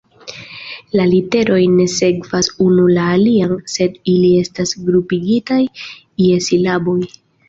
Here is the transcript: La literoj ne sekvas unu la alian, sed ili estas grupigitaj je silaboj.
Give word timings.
La 0.99 1.03
literoj 1.09 1.57
ne 1.73 1.83
sekvas 1.95 2.49
unu 2.67 2.85
la 2.95 3.03
alian, 3.17 3.53
sed 3.73 3.99
ili 4.13 4.31
estas 4.39 4.73
grupigitaj 4.87 5.59
je 6.25 6.41
silaboj. 6.47 6.97